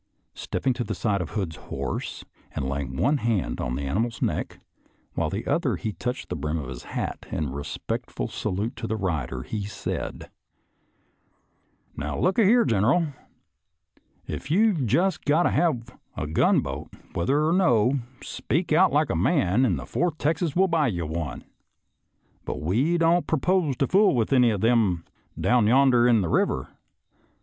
[0.33, 4.19] Step ping to the side of Hood's horse and laying one hand on the animal's
[4.19, 4.59] neck,
[5.13, 8.75] while with the other he touched the brim of his hat in respectful sa lute
[8.77, 10.31] to the rider, he said:"
[11.95, 13.09] Now look ah here, General,
[14.25, 19.15] if you've just got to have a gunboat, whether or no, speak out like a
[19.15, 21.43] man and the Fourth Texas will buy you one,
[22.43, 25.05] but we don't pro pose to fool with any of them
[25.39, 26.69] down yonder in the river.